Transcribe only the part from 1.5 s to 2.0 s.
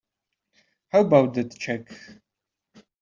check?